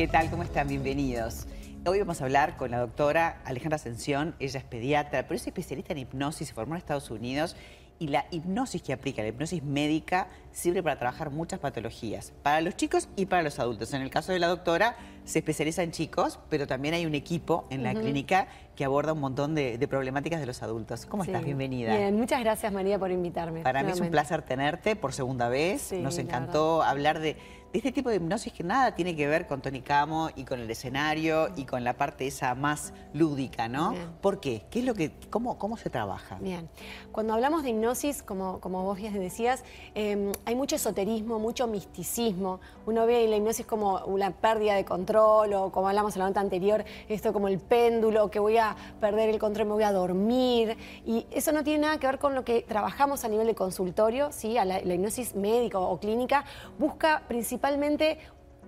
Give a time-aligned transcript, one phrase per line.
[0.00, 0.30] ¿Qué tal?
[0.30, 0.66] ¿Cómo están?
[0.66, 1.46] Bienvenidos.
[1.84, 4.34] Hoy vamos a hablar con la doctora Alejandra Ascensión.
[4.38, 7.54] Ella es pediatra, pero es especialista en hipnosis, se formó en Estados Unidos
[7.98, 12.76] y la hipnosis que aplica, la hipnosis médica, sirve para trabajar muchas patologías, para los
[12.76, 13.92] chicos y para los adultos.
[13.92, 14.96] En el caso de la doctora,
[15.30, 19.20] se especializa en chicos, pero también hay un equipo en la clínica que aborda un
[19.20, 21.06] montón de, problemáticas de los adultos.
[21.06, 21.44] ¿Cómo estás?
[21.44, 21.96] Bienvenida.
[21.96, 23.62] Bien, muchas gracias María por invitarme.
[23.62, 25.92] Para mí es un placer tenerte por segunda vez.
[25.92, 27.36] Nos encantó hablar de
[27.72, 30.60] de este tipo de hipnosis que nada tiene que ver con Tony Camo y con
[30.60, 33.94] el escenario y con la parte esa más lúdica, ¿no?
[34.20, 34.62] ¿Por qué?
[34.70, 36.38] ¿Qué es lo que, cómo, cómo se trabaja?
[36.40, 36.68] Bien.
[37.12, 39.62] Cuando hablamos de hipnosis, como, como vos ya decías,
[39.94, 42.60] em, hay mucho esoterismo, mucho misticismo.
[42.86, 46.40] Uno ve la hipnosis como una pérdida de control o como hablamos en la nota
[46.40, 50.76] anterior, esto como el péndulo, que voy a perder el control, me voy a dormir.
[51.06, 54.32] Y eso no tiene nada que ver con lo que trabajamos a nivel de consultorio,
[54.32, 54.54] ¿sí?
[54.54, 56.44] la, hipnosis médica o clínica
[56.78, 58.18] busca principalmente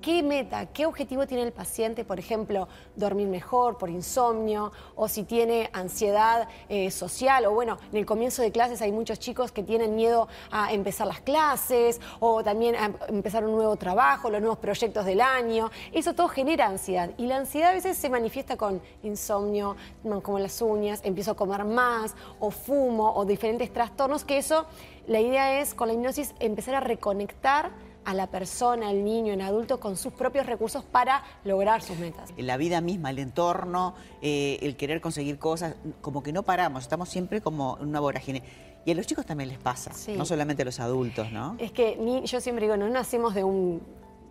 [0.00, 5.24] qué meta, qué objetivo tiene el paciente, por ejemplo, dormir mejor por insomnio o si
[5.24, 9.62] tiene ansiedad eh, social o bueno, en el comienzo de clases hay muchos chicos que
[9.62, 14.58] tienen miedo a empezar las clases o también a empezar un nuevo trabajo, los nuevos
[14.58, 15.70] proyectos del año.
[15.92, 19.76] Eso todo genera ansiedad y la ansiedad a veces se manifiesta con insomnio,
[20.22, 24.66] como las uñas, empiezo a comer más o fumo o diferentes trastornos que eso,
[25.06, 27.70] la idea es con la hipnosis empezar a reconectar
[28.06, 32.32] a la persona, al niño, el adulto, con sus propios recursos para lograr sus metas.
[32.38, 37.08] La vida misma, el entorno, eh, el querer conseguir cosas, como que no paramos, estamos
[37.08, 38.44] siempre como en una vorágine.
[38.84, 41.56] Y a los chicos también les pasa, no solamente a los adultos, ¿no?
[41.58, 43.82] Es que yo siempre digo, no nacemos de un,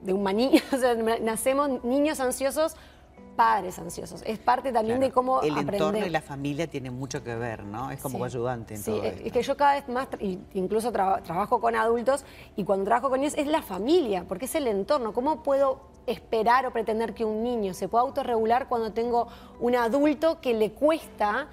[0.02, 2.78] de un maní, o sea, nacemos niños ansiosos
[3.36, 4.24] padres ansiosos.
[4.26, 7.92] Es parte también de cómo El entorno y la familia tiene mucho que ver, ¿no?
[7.92, 10.08] Es como ayudante en sí, es que yo cada vez más,
[10.54, 12.26] incluso trabajo con adultos,
[12.56, 15.14] y cuando trabajo con ellos es la familia, porque es el entorno.
[15.14, 19.28] ¿Cómo puedo esperar o pretender que un niño se pueda autorregular cuando tengo
[19.60, 21.48] un adulto que le cuesta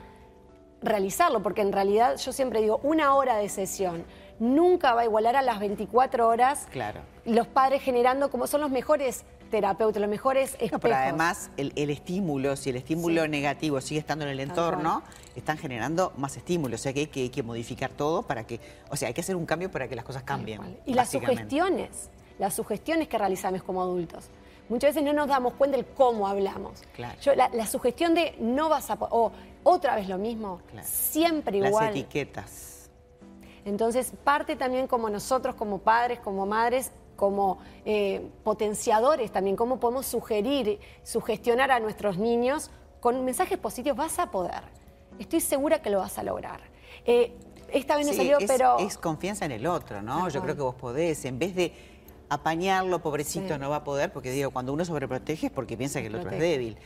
[0.82, 1.42] realizarlo?
[1.42, 4.04] Porque en realidad yo siempre digo, una hora de sesión
[4.38, 6.66] nunca va a igualar a las 24 horas.
[6.70, 7.00] Claro.
[7.24, 10.80] Los padres generando como son los mejores terapeuta, lo mejor es espejos.
[10.80, 15.02] pero además el, estímulo, si el estímulo negativo sigue estando en el entorno,
[15.36, 16.80] están generando más estímulos.
[16.80, 18.58] O sea que hay, que modificar todo para que,
[18.88, 20.78] o sea, hay que hacer un cambio para que las cosas cambien.
[20.86, 22.08] Y las sugestiones,
[22.38, 24.24] las sugestiones que realizamos como adultos.
[24.70, 26.82] Muchas veces no nos damos cuenta del cómo hablamos.
[26.94, 27.18] Claro.
[27.36, 28.94] la, sugestión de no vas a...
[28.94, 29.32] o
[29.64, 31.72] otra vez lo mismo, siempre igual.
[31.72, 32.90] Las etiquetas.
[33.66, 40.06] Entonces, parte también como nosotros, como padres, como madres, como eh, potenciadores también, cómo podemos
[40.06, 44.62] sugerir, sugestionar a nuestros niños con mensajes positivos, vas a poder.
[45.18, 46.60] Estoy segura que lo vas a lograr.
[47.04, 47.34] Eh,
[47.72, 48.78] esta vez no salió, pero...
[48.78, 50.28] Es confianza en el otro, ¿no?
[50.28, 51.72] Yo creo que vos podés, en vez de
[52.28, 56.06] apañarlo, pobrecito, no va a poder, porque digo, cuando uno sobreprotege es porque piensa que
[56.06, 56.76] el otro es débil.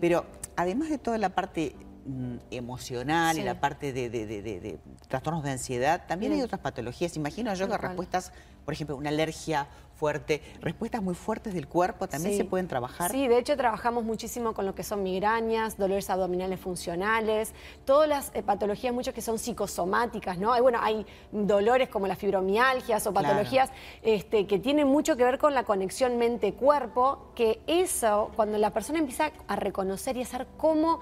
[0.00, 0.24] Pero
[0.56, 1.74] además de toda la parte
[2.06, 4.78] mm, emocional y la parte de,
[5.08, 7.16] trastornos de ansiedad, también hay otras patologías.
[7.16, 8.32] Imagino yo que respuestas,
[8.64, 13.10] por ejemplo, una alergia fuerte, respuestas muy fuertes del cuerpo también se pueden trabajar.
[13.10, 18.30] Sí, de hecho trabajamos muchísimo con lo que son migrañas, dolores abdominales funcionales, todas las
[18.34, 20.60] eh, patologías muchas que son psicosomáticas, ¿no?
[20.62, 23.70] bueno, hay dolores como las fibromialgias o patologías
[24.02, 28.98] este, que tienen mucho que ver con la conexión mente-cuerpo, que eso, cuando la persona
[28.98, 31.00] empieza a reconocer y a saber cómo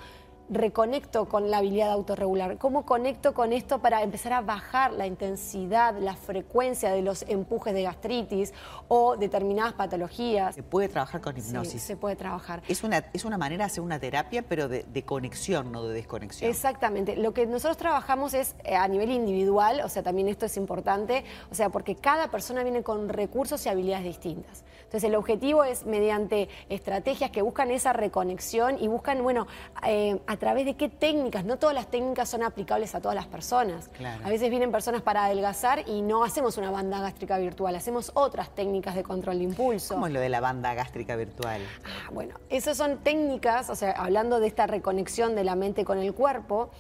[0.48, 2.58] reconecto con la habilidad autorregular?
[2.58, 7.74] ¿Cómo conecto con esto para empezar a bajar la intensidad, la frecuencia de los empujes
[7.74, 8.52] de gastritis
[8.88, 10.54] o determinadas patologías?
[10.54, 11.72] Se puede trabajar con hipnosis.
[11.72, 12.62] Sí, se puede trabajar.
[12.68, 16.50] Es una, es una manera de hacer una terapia, pero de, conexión, no de desconexión.
[16.50, 17.16] Exactamente.
[17.16, 21.24] Lo que nosotros trabajamos es eh, a nivel individual, o sea, también esto es importante,
[21.50, 24.64] o sea, porque cada persona viene con recursos y habilidades distintas.
[24.84, 29.46] Entonces, el objetivo es mediante estrategias que buscan esa reconexión y buscan, bueno,
[29.86, 33.26] eh, a través de qué técnicas, no todas las técnicas son aplicables a todas las
[33.26, 33.88] personas.
[34.24, 38.54] A veces vienen personas para adelgazar y no hacemos una banda gástrica virtual, hacemos otras
[38.54, 39.94] técnicas de control de impulso.
[39.94, 41.62] ¿Cómo es lo de la banda gástrica virtual?
[41.84, 45.98] Ah, bueno, esas son técnicas, o sea, hablando de esta reconexión de la mente con
[45.98, 46.70] el cuerpo,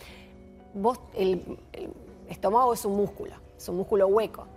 [0.74, 1.56] vos, el
[2.28, 4.48] estómago es un músculo, es un músculo hueco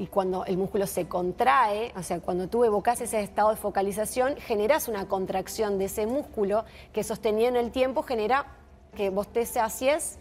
[0.00, 4.34] y cuando el músculo se contrae, o sea, cuando tú evocas ese estado de focalización,
[4.36, 6.64] generas una contracción de ese músculo
[6.94, 8.46] que sostenido en el tiempo genera
[8.96, 10.18] que vos te sacies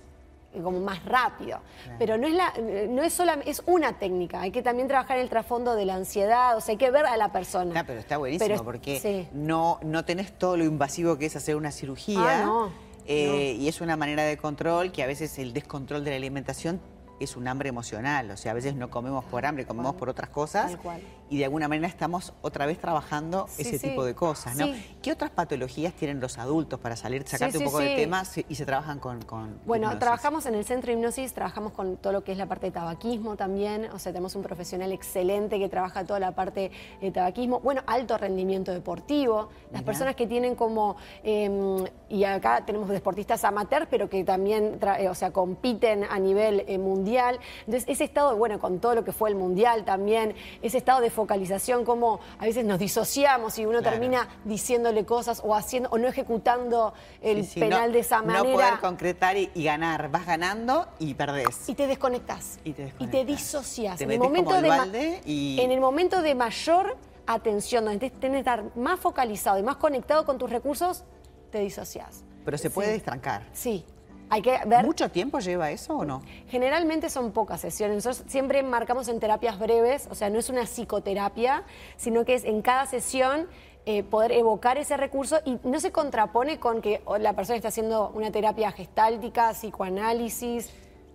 [0.62, 1.60] como más rápido.
[1.98, 2.54] Pero no es, la,
[2.90, 6.58] no es solamente, es una técnica, hay que también trabajar el trasfondo de la ansiedad,
[6.58, 7.86] o sea, hay que ver a la persona.
[7.88, 12.44] pero está buenísimo porque no, no tenés todo lo invasivo que es hacer una cirugía.
[12.46, 12.70] Ah,
[13.06, 16.82] eh, y es una manera de control que a veces el descontrol de la alimentación
[17.20, 18.32] es un hambre emocional.
[18.32, 20.72] O sea, a veces no comemos por hambre, comemos por otras cosas.
[20.72, 21.02] Tal cual.
[21.32, 23.90] Y de alguna manera estamos otra vez trabajando Sí, ese sí.
[23.90, 24.66] tipo de cosas, ¿no?
[24.66, 24.98] Sí.
[25.04, 28.66] ¿Qué otras patologías tienen los adultos para salir, sacarte un poco del tema y se
[28.66, 30.00] trabajan con, con Bueno, hipnosis?
[30.00, 32.72] trabajamos en el centro de hipnosis, trabajamos con todo lo que es la parte de
[32.72, 37.60] tabaquismo también, o sea, tenemos un profesional excelente que trabaja toda la parte de tabaquismo,
[37.60, 39.86] bueno, alto rendimiento deportivo, las Mirá.
[39.86, 45.16] personas que tienen como, eh, y acá tenemos deportistas amateurs, pero que también, eh, o
[45.16, 49.30] sea, compiten a nivel eh, mundial, entonces ese estado, bueno, con todo lo que fue
[49.30, 53.92] el mundial también, ese estado de focalización, como a veces nos disociamos y uno Claro.
[53.98, 58.22] termina diciéndole cosas o haciendo, o no ejecutando el Sí, sí, penal no- de esa
[58.22, 58.44] manera.
[58.44, 60.10] No poder concretar y, y ganar.
[60.12, 61.68] Vas ganando y perdés.
[61.68, 62.60] Y te desconectás.
[62.64, 62.84] Y te
[63.26, 63.98] Y.
[63.98, 64.62] Te en, el momento el
[64.92, 66.98] de y- en el momento de mayor
[67.28, 71.04] atención, donde tenés que estar más focalizado y más conectado con tus recursos,
[71.52, 72.24] te disociás.
[72.46, 72.94] Pero se puede Sí.
[72.94, 73.48] destrancar.
[73.54, 73.86] Sí.
[74.30, 74.86] Hay que ver.
[74.86, 76.22] ¿Mucho tiempo lleva eso o no?
[76.50, 78.04] Generalmente son pocas sesiones.
[78.06, 81.64] Nosotros siempre marcamos en terapias breves, o sea, no es una psicoterapia,
[81.98, 83.48] sino que es en cada sesión
[83.86, 88.10] eh, poder evocar ese recurso y no se contrapone con que la persona está haciendo
[88.14, 90.70] una terapia gestáltica, psicoanálisis.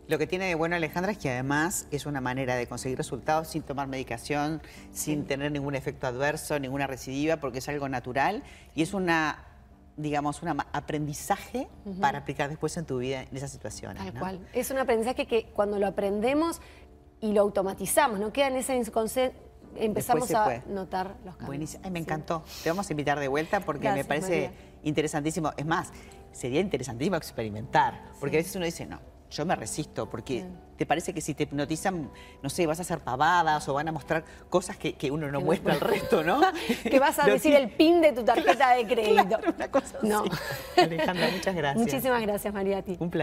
[0.08, 3.48] Lo que tiene de bueno Alejandra es que además es una manera de conseguir resultados
[3.48, 4.60] sin tomar medicación,
[4.92, 8.42] sin tener ningún efecto adverso, ninguna recidiva, porque es algo natural
[8.74, 9.44] y es una,
[9.96, 11.68] digamos, un aprendizaje
[12.00, 14.02] para aplicar después en tu vida en esas situaciones.
[14.04, 14.20] Tal ¿no?
[14.20, 14.48] cual.
[14.52, 16.60] Es un aprendizaje que cuando lo aprendemos
[17.20, 19.36] y lo automatizamos, no queda en ese inconsciente,
[19.76, 21.46] empezamos a notar los cambios.
[21.46, 21.82] Buenísimo.
[21.84, 22.04] Ay, me Sí.
[22.04, 22.44] encantó.
[22.62, 24.52] Te vamos a invitar de vuelta porque me parece María.
[24.82, 25.52] interesantísimo.
[25.56, 25.92] Es más,
[26.32, 29.00] sería interesantísimo experimentar, porque a veces uno dice, no,
[29.34, 30.46] yo me resisto, porque Sí.
[30.78, 32.10] te parece que si te hipnotizan,
[32.42, 35.38] no sé, vas a hacer pavadas o van a mostrar cosas que, que uno no
[35.40, 36.40] Que muestra al resto, ¿no?
[36.90, 39.26] Que vas a decir el pin de tu tarjeta de crédito.
[39.26, 40.20] Claro, una cosa No.
[40.20, 40.30] así.
[40.80, 41.84] Alejandra, muchas gracias.
[41.84, 42.96] Muchísimas gracias, María, a ti.
[43.00, 43.22] Un placer.